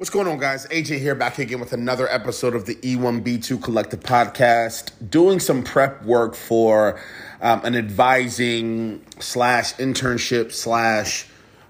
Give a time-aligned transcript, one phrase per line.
[0.00, 0.66] What's going on, guys?
[0.68, 4.92] AJ here, back again with another episode of the E1B2 Collective Podcast.
[5.10, 6.98] Doing some prep work for
[7.42, 11.26] um, an advising slash internship slash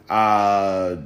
[0.09, 0.99] uh,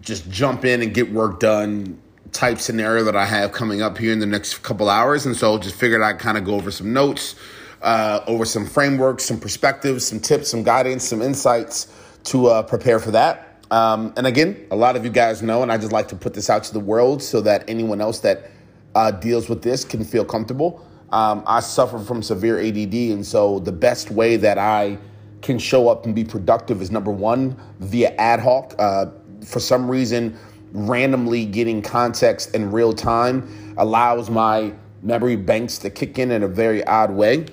[0.00, 2.02] just jump in and get work done
[2.32, 5.26] type scenario that I have coming up here in the next couple hours.
[5.26, 7.36] And so just figured I'd kind of go over some notes,
[7.82, 11.86] uh, over some frameworks, some perspectives, some tips, some guidance, some insights
[12.24, 13.49] to uh, prepare for that.
[13.70, 16.34] Um, and again, a lot of you guys know, and I just like to put
[16.34, 18.50] this out to the world so that anyone else that
[18.94, 20.84] uh, deals with this can feel comfortable.
[21.12, 24.98] Um, I suffer from severe ADD, and so the best way that I
[25.42, 28.74] can show up and be productive is number one via ad hoc.
[28.78, 29.06] Uh,
[29.44, 30.36] for some reason,
[30.72, 36.48] randomly getting context in real time allows my memory banks to kick in in a
[36.48, 37.46] very odd way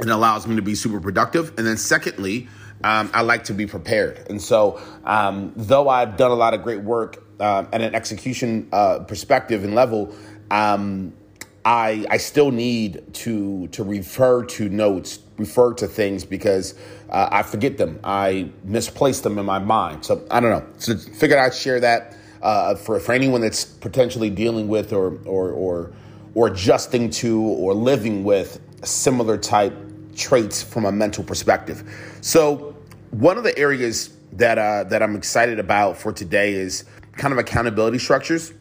[0.00, 1.52] and allows me to be super productive.
[1.58, 2.48] And then, secondly,
[2.84, 4.26] um, I like to be prepared.
[4.30, 8.68] And so, um, though I've done a lot of great work uh, at an execution
[8.72, 10.14] uh, perspective and level,
[10.50, 11.12] um,
[11.64, 16.74] I, I still need to to refer to notes, refer to things because
[17.10, 18.00] uh, I forget them.
[18.04, 20.04] I misplace them in my mind.
[20.04, 20.66] So I don't know.
[20.78, 25.50] So figured I'd share that uh, for for anyone that's potentially dealing with or or
[25.50, 25.92] or
[26.34, 29.74] or adjusting to or living with a similar type
[30.18, 32.18] traits from a mental perspective.
[32.20, 32.76] So,
[33.10, 37.38] one of the areas that uh, that I'm excited about for today is kind of
[37.38, 38.52] accountability structures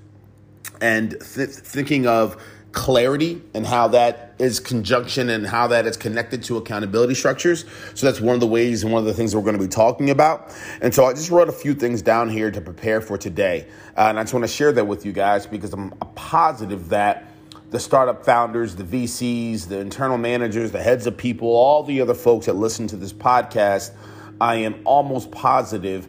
[0.81, 2.41] and th- thinking of
[2.71, 7.65] clarity and how that is conjunction and how that is connected to accountability structures.
[7.95, 9.69] So that's one of the ways and one of the things we're going to be
[9.69, 10.55] talking about.
[10.81, 13.67] And so I just wrote a few things down here to prepare for today.
[13.97, 17.26] Uh, and I just want to share that with you guys because I'm positive that
[17.69, 22.13] the startup founders, the VCs, the internal managers, the heads of people, all the other
[22.13, 23.91] folks that listen to this podcast,
[24.39, 26.07] I am almost positive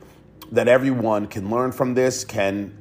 [0.52, 2.76] that everyone can learn from this, can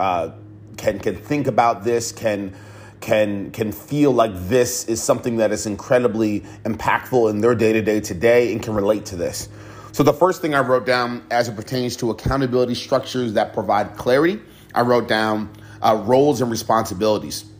[0.00, 0.30] uh,
[0.76, 2.54] can can think about this, can
[3.00, 7.82] can can feel like this is something that is incredibly impactful in their day to
[7.82, 9.48] day today, and can relate to this.
[9.92, 13.94] So the first thing I wrote down as it pertains to accountability structures that provide
[13.96, 14.40] clarity,
[14.74, 15.50] I wrote down
[15.82, 17.51] uh, roles and responsibilities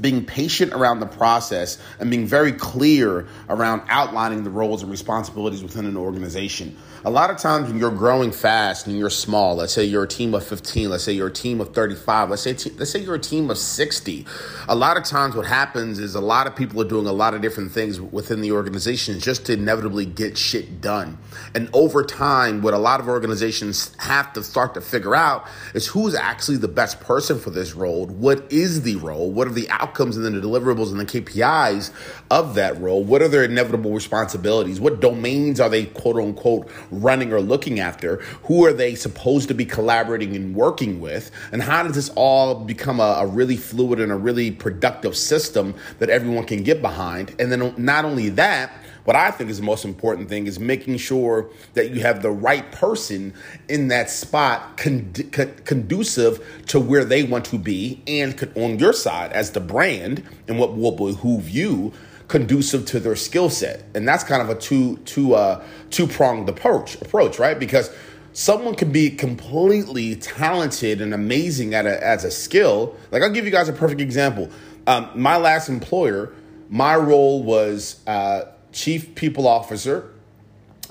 [0.00, 5.62] being patient around the process and being very clear around outlining the roles and responsibilities
[5.62, 6.76] within an organization.
[7.04, 10.08] A lot of times when you're growing fast and you're small, let's say you're a
[10.08, 13.16] team of 15, let's say you're a team of 35, let's say let's say you're
[13.16, 14.24] a team of 60.
[14.68, 17.34] A lot of times what happens is a lot of people are doing a lot
[17.34, 21.18] of different things within the organization just to inevitably get shit done.
[21.56, 25.88] And over time what a lot of organizations have to start to figure out is
[25.88, 28.06] who's actually the best person for this role.
[28.06, 29.30] What is the role?
[29.30, 31.90] What are the outcomes and then the deliverables and the KPIs
[32.30, 33.02] of that role?
[33.02, 34.80] What are their inevitable responsibilities?
[34.80, 38.16] What domains are they quote unquote running or looking after?
[38.44, 41.30] Who are they supposed to be collaborating and working with?
[41.50, 45.74] And how does this all become a, a really fluid and a really productive system
[45.98, 47.34] that everyone can get behind?
[47.38, 48.72] And then not only that,
[49.04, 52.30] what I think is the most important thing is making sure that you have the
[52.30, 53.34] right person
[53.68, 58.92] in that spot con- con- conducive to where they want to be and on your
[58.92, 61.92] side as the brand and what will behoove you
[62.28, 63.84] conducive to their skill set.
[63.94, 67.58] And that's kind of a two two uh two pronged approach approach, right?
[67.58, 67.94] Because
[68.32, 72.96] someone can be completely talented and amazing at a, as a skill.
[73.10, 74.48] Like I'll give you guys a perfect example.
[74.86, 76.32] Um, my last employer,
[76.70, 80.10] my role was uh, chief people officer,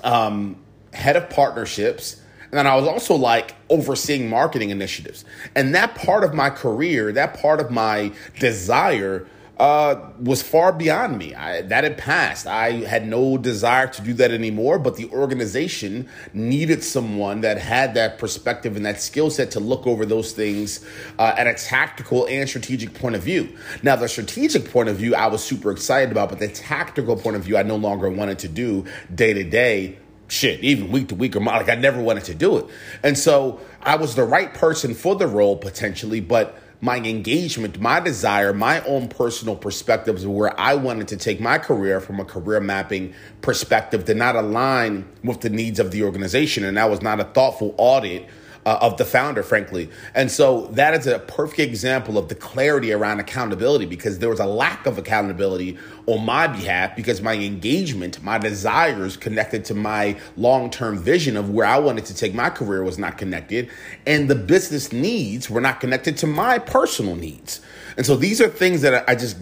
[0.02, 0.56] um,
[0.92, 5.24] head of partnerships, and then I was also like overseeing marketing initiatives.
[5.54, 9.26] And that part of my career, that part of my desire
[9.62, 11.36] uh, was far beyond me.
[11.36, 12.48] I, that had passed.
[12.48, 17.94] I had no desire to do that anymore, but the organization needed someone that had
[17.94, 20.84] that perspective and that skill set to look over those things
[21.20, 23.56] uh, at a tactical and strategic point of view.
[23.84, 27.36] Now, the strategic point of view I was super excited about, but the tactical point
[27.36, 28.84] of view I no longer wanted to do
[29.14, 29.96] day to day
[30.26, 31.68] shit, even week to week or month.
[31.68, 32.66] Like I never wanted to do it.
[33.04, 38.00] And so I was the right person for the role potentially, but my engagement, my
[38.00, 42.60] desire, my own personal perspectives where I wanted to take my career from a career
[42.60, 46.64] mapping perspective did not align with the needs of the organization.
[46.64, 48.26] And that was not a thoughtful audit
[48.64, 49.90] uh, of the founder, frankly.
[50.14, 54.40] And so that is a perfect example of the clarity around accountability because there was
[54.40, 60.18] a lack of accountability on my behalf because my engagement, my desires connected to my
[60.36, 63.68] long term vision of where I wanted to take my career was not connected.
[64.06, 67.60] And the business needs were not connected to my personal needs.
[67.96, 69.36] And so these are things that I just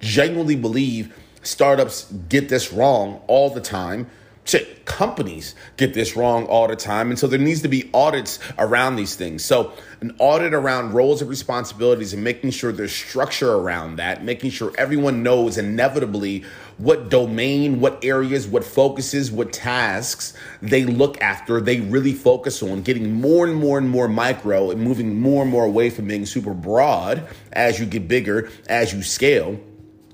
[0.00, 4.08] genuinely believe startups get this wrong all the time
[4.46, 7.10] shit, companies get this wrong all the time.
[7.10, 9.44] And so there needs to be audits around these things.
[9.44, 14.50] So, an audit around roles and responsibilities and making sure there's structure around that, making
[14.50, 16.44] sure everyone knows inevitably
[16.76, 22.82] what domain, what areas, what focuses, what tasks they look after, they really focus on,
[22.82, 26.26] getting more and more and more micro and moving more and more away from being
[26.26, 29.58] super broad as you get bigger, as you scale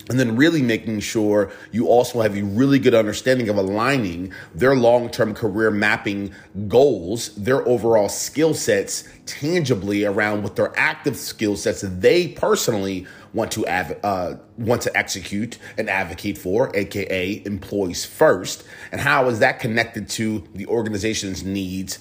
[0.08, 4.74] and then really making sure you also have a really good understanding of aligning their
[4.74, 6.32] long-term career mapping
[6.68, 13.50] goals their overall skill sets tangibly around what their active skill sets they personally want
[13.50, 19.38] to av- uh, want to execute and advocate for aka employees first and how is
[19.38, 21.98] that connected to the organization's needs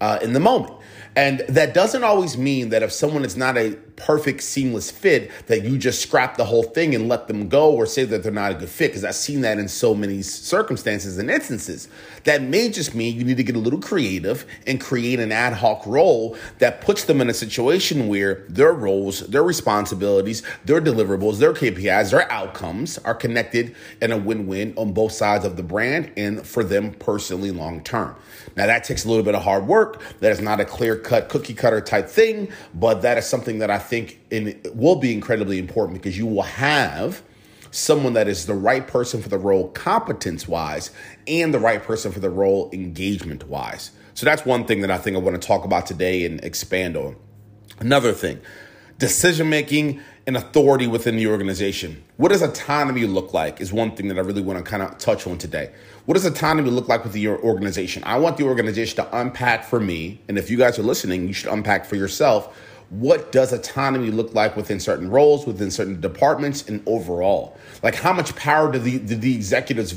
[0.00, 0.74] uh, in the moment
[1.16, 5.62] and that doesn't always mean that if someone is not a perfect seamless fit, that
[5.62, 8.50] you just scrap the whole thing and let them go or say that they're not
[8.50, 8.88] a good fit.
[8.88, 11.88] Because I've seen that in so many circumstances and instances.
[12.24, 15.52] That may just mean you need to get a little creative and create an ad
[15.52, 21.38] hoc role that puts them in a situation where their roles, their responsibilities, their deliverables,
[21.38, 25.62] their KPIs, their outcomes are connected in a win win on both sides of the
[25.62, 28.16] brand and for them personally long term.
[28.56, 30.00] Now, that takes a little bit of hard work.
[30.20, 33.70] That is not a clear cut, cookie cutter type thing, but that is something that
[33.70, 37.22] I think in, will be incredibly important because you will have
[37.70, 40.90] someone that is the right person for the role competence wise
[41.26, 43.90] and the right person for the role engagement wise.
[44.14, 46.96] So that's one thing that I think I want to talk about today and expand
[46.96, 47.16] on.
[47.80, 48.40] Another thing,
[48.98, 52.02] decision making and authority within the organization.
[52.16, 54.96] What does autonomy look like is one thing that I really want to kind of
[54.98, 55.70] touch on today.
[56.06, 58.02] What does autonomy look like within your organization?
[58.06, 61.34] I want the organization to unpack for me, and if you guys are listening, you
[61.34, 62.56] should unpack for yourself.
[62.90, 67.58] What does autonomy look like within certain roles, within certain departments, and overall?
[67.82, 69.92] Like, how much power do the, do the executives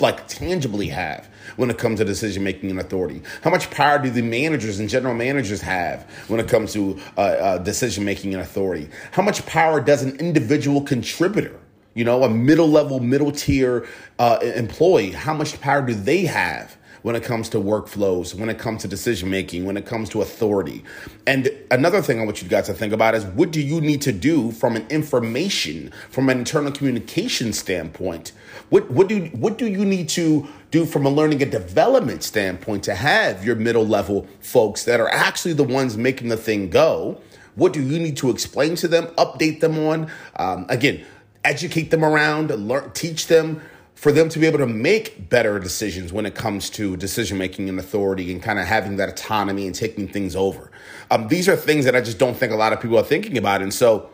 [0.00, 3.22] like tangibly have when it comes to decision making and authority?
[3.42, 7.20] How much power do the managers and general managers have when it comes to uh,
[7.20, 8.88] uh, decision making and authority?
[9.12, 11.60] How much power does an individual contributor
[11.94, 13.86] you know, a middle level, middle tier
[14.18, 18.58] uh, employee, how much power do they have when it comes to workflows, when it
[18.58, 20.84] comes to decision making, when it comes to authority?
[21.26, 24.02] And another thing I want you guys to think about is what do you need
[24.02, 28.32] to do from an information, from an internal communication standpoint?
[28.68, 32.84] What, what, do, what do you need to do from a learning and development standpoint
[32.84, 37.20] to have your middle level folks that are actually the ones making the thing go?
[37.56, 40.10] What do you need to explain to them, update them on?
[40.36, 41.04] Um, again,
[41.44, 43.60] educate them around, learn, teach them
[44.00, 47.68] for them to be able to make better decisions when it comes to decision making
[47.68, 50.70] and authority and kind of having that autonomy and taking things over.
[51.10, 53.36] Um, these are things that I just don't think a lot of people are thinking
[53.36, 53.60] about.
[53.60, 54.08] And so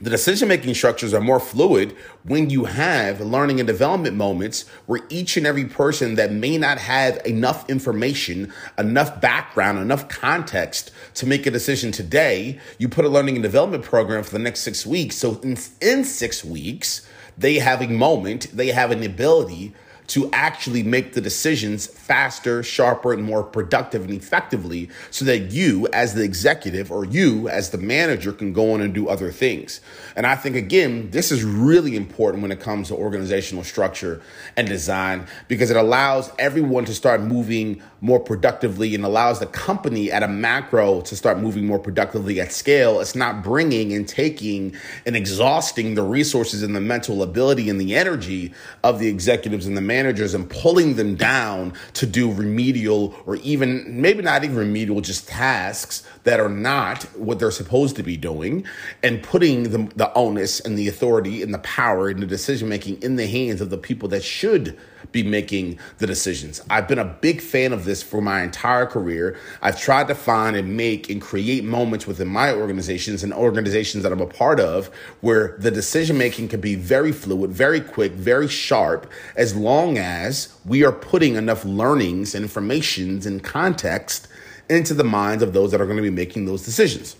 [0.00, 5.02] the decision making structures are more fluid when you have learning and development moments where
[5.10, 11.24] each and every person that may not have enough information, enough background, enough context to
[11.24, 14.84] make a decision today, you put a learning and development program for the next six
[14.84, 15.14] weeks.
[15.14, 17.06] So in, in six weeks,
[17.40, 19.74] they have a moment, they have an ability
[20.10, 25.86] to actually make the decisions faster, sharper, and more productive and effectively so that you,
[25.92, 29.80] as the executive or you, as the manager, can go on and do other things.
[30.16, 34.20] And I think, again, this is really important when it comes to organizational structure
[34.56, 40.10] and design because it allows everyone to start moving more productively and allows the company
[40.10, 43.00] at a macro to start moving more productively at scale.
[43.00, 44.74] It's not bringing and taking
[45.04, 49.76] and exhausting the resources and the mental ability and the energy of the executives and
[49.76, 55.00] the managers and pulling them down to do remedial or even maybe not even remedial,
[55.00, 58.64] just tasks that are not what they're supposed to be doing
[59.02, 63.00] and putting the, the onus and the authority and the power and the decision making
[63.02, 64.78] in the hands of the people that should
[65.12, 66.60] be making the decisions.
[66.70, 69.38] I've been a big fan of this for my entire career.
[69.62, 74.12] I've tried to find and make and create moments within my organizations and organizations that
[74.12, 74.88] I'm a part of
[75.20, 80.54] where the decision making can be very fluid, very quick, very sharp, as long as
[80.64, 84.28] we are putting enough learnings and informations and context
[84.68, 87.16] into the minds of those that are going to be making those decisions.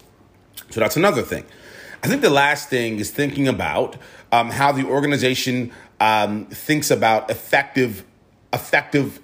[0.70, 1.44] So that's another thing.
[2.02, 3.96] I think the last thing is thinking about
[4.32, 8.04] um, how the organization um, thinks about effective,
[8.52, 9.20] effective,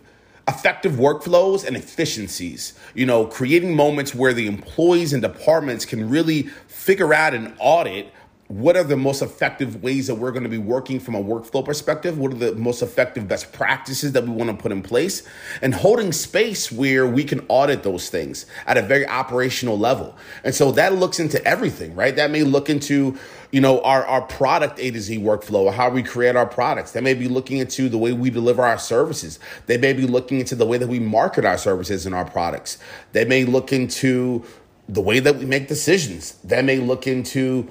[0.46, 2.74] effective workflows and efficiencies.
[2.94, 8.12] You know, creating moments where the employees and departments can really figure out and audit
[8.48, 11.64] what are the most effective ways that we're going to be working from a workflow
[11.64, 12.16] perspective?
[12.16, 15.24] What are the most effective best practices that we want to put in place?
[15.62, 20.14] And holding space where we can audit those things at a very operational level.
[20.44, 22.14] And so that looks into everything, right?
[22.14, 23.18] That may look into,
[23.52, 26.92] you know, our, our product A to Z workflow, how we create our products.
[26.92, 29.38] They may be looking into the way we deliver our services.
[29.66, 32.78] They may be looking into the way that we market our services and our products.
[33.12, 34.44] They may look into
[34.88, 36.32] the way that we make decisions.
[36.44, 37.68] They may look into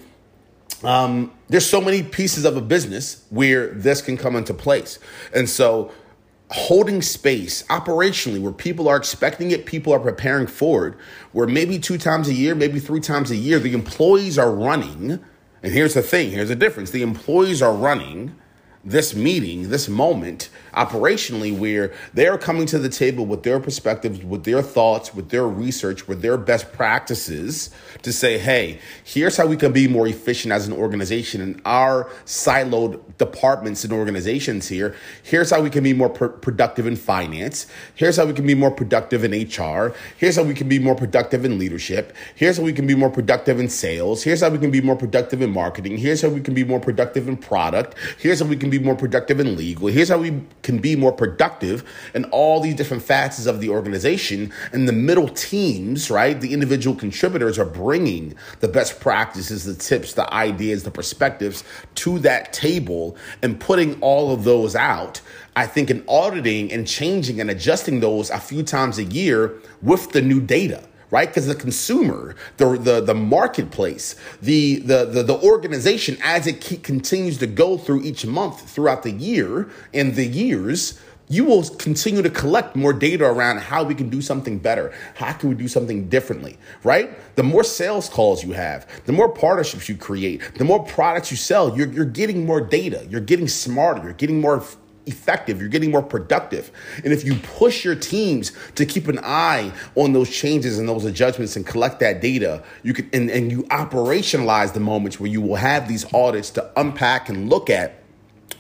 [0.83, 4.99] um, there's so many pieces of a business where this can come into place.
[5.33, 5.91] And so
[6.51, 10.93] holding space operationally where people are expecting it, people are preparing for it,
[11.31, 15.19] where maybe two times a year, maybe three times a year, the employees are running.
[15.65, 16.91] And here's the thing here's the difference.
[16.91, 18.35] The employees are running
[18.85, 24.43] this meeting, this moment, operationally, where they're coming to the table with their perspectives, with
[24.43, 27.71] their thoughts, with their research, with their best practices
[28.03, 32.05] to say, hey, here's how we can be more efficient as an organization in our
[32.25, 34.95] siloed departments and organizations here.
[35.23, 37.65] Here's how we can be more pr- productive in finance.
[37.95, 39.95] Here's how we can be more productive in HR.
[40.17, 42.15] Here's how we can be more productive in leadership.
[42.35, 44.23] Here's how we can be more productive in sales.
[44.23, 45.97] Here's how we can be more productive in marketing.
[45.97, 47.95] Here's how we can be more productive in product.
[48.19, 49.87] Here's how we can be more productive in legal.
[49.87, 54.51] Here's how we can be more productive in all these different facets of the organization.
[54.71, 56.39] And the middle teams, right?
[56.39, 61.63] The individual contributors are bringing the best practices, the tips, the ideas, the perspectives
[61.95, 65.21] to that table and putting all of those out.
[65.55, 70.11] I think in auditing and changing and adjusting those a few times a year with
[70.11, 71.27] the new data right?
[71.27, 76.83] Because the consumer, the, the the marketplace, the the the, the organization, as it keep,
[76.83, 82.21] continues to go through each month throughout the year and the years, you will continue
[82.21, 84.93] to collect more data around how we can do something better.
[85.15, 87.35] How can we do something differently, right?
[87.35, 91.37] The more sales calls you have, the more partnerships you create, the more products you
[91.37, 93.07] sell, you're, you're getting more data.
[93.09, 94.03] You're getting smarter.
[94.03, 94.63] You're getting more
[95.05, 96.71] effective, you're getting more productive.
[97.03, 101.05] And if you push your teams to keep an eye on those changes and those
[101.05, 105.41] adjustments and collect that data, you can and, and you operationalize the moments where you
[105.41, 108.01] will have these audits to unpack and look at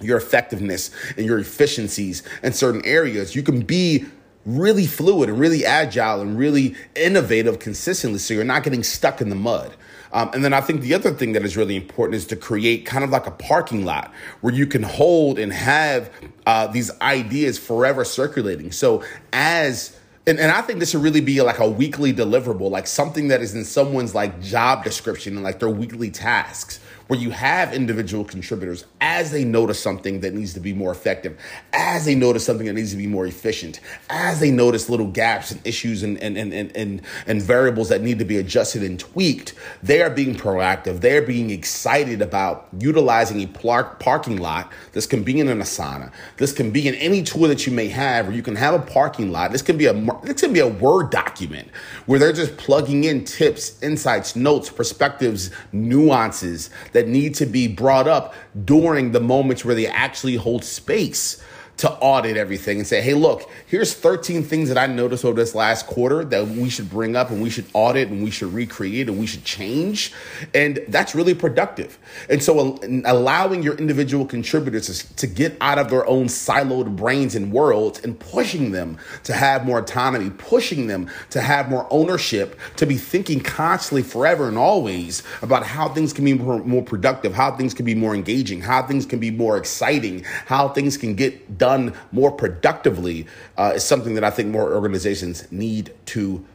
[0.01, 4.05] your effectiveness and your efficiencies in certain areas, you can be
[4.45, 9.29] really fluid and really agile and really innovative consistently so you're not getting stuck in
[9.29, 9.75] the mud.
[10.15, 12.85] Um, and then I think the other thing that is really important is to create
[12.85, 16.09] kind of like a parking lot where you can hold and have
[16.45, 18.71] uh, these ideas forever circulating.
[18.71, 19.03] So
[19.33, 23.27] as and, and I think this should really be like a weekly deliverable, like something
[23.27, 27.73] that is in someone's like job description and like their weekly tasks where you have
[27.73, 31.39] individual contributors as they notice something that needs to be more effective,
[31.73, 35.51] as they notice something that needs to be more efficient, as they notice little gaps
[35.51, 39.53] and issues and, and, and, and, and variables that need to be adjusted and tweaked,
[39.83, 41.01] they are being proactive.
[41.01, 44.71] They're being excited about utilizing a parking lot.
[44.93, 46.11] This can be in an Asana.
[46.37, 48.79] This can be in any tool that you may have where you can have a
[48.79, 49.51] parking lot.
[49.51, 49.93] This can be a,
[50.23, 51.69] this can be a Word document
[52.05, 58.07] where they're just plugging in tips, insights, notes, perspectives, nuances that need to be brought
[58.07, 58.33] up
[58.63, 61.43] during the moments where they actually hold space
[61.77, 65.53] to audit everything and say, hey, look, here's 13 things that I noticed over this
[65.53, 69.09] last quarter that we should bring up and we should audit and we should recreate
[69.09, 70.13] and we should change.
[70.53, 71.97] And that's really productive.
[72.29, 77.51] And so allowing your individual contributors to get out of their own siloed brains and
[77.51, 82.85] worlds and pushing them to have more autonomy, pushing them to have more ownership, to
[82.85, 87.73] be thinking constantly forever and always about how things can be more, productive, how things
[87.73, 91.64] can be more engaging, how things can be more exciting, how things can get done
[91.65, 93.25] done more productively
[93.57, 96.45] uh, is something that I think more organizations need to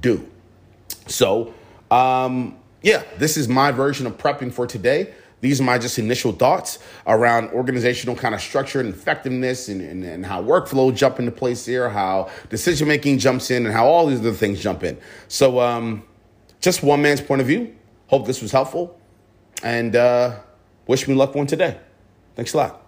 [0.00, 0.16] do.
[1.06, 1.52] So,
[1.90, 5.12] um, yeah, this is my version of prepping for today.
[5.40, 10.02] These are my just initial thoughts around organizational kind of structure and effectiveness and, and,
[10.02, 14.06] and how workflow jump into place here, how decision making jumps in, and how all
[14.06, 14.96] these other things jump in.
[15.28, 16.02] So, um,
[16.60, 17.76] just one man's point of view.
[18.06, 18.98] Hope this was helpful.
[19.62, 20.38] And uh,
[20.86, 21.78] wish me luck one today.
[22.34, 22.85] Thanks a lot.